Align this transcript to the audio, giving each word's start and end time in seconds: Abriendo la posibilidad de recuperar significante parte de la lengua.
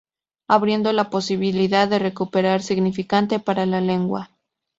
Abriendo 0.47 0.91
la 0.93 1.11
posibilidad 1.11 1.87
de 1.87 1.99
recuperar 1.99 2.63
significante 2.63 3.37
parte 3.39 3.61
de 3.61 3.67
la 3.67 3.81
lengua. 3.81 4.31